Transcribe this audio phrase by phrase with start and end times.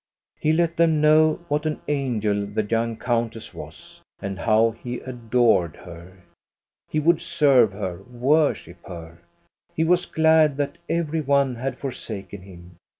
[0.39, 4.99] He let them know what an angel the young coun tess was, and how he
[5.01, 6.23] adored her.
[6.89, 9.19] He would serve her, worship her.
[9.75, 12.77] He was glad that every one had forsaken him.